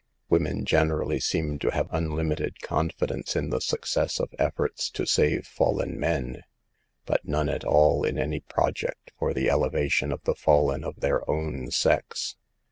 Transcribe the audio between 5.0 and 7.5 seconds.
save fallen men, but none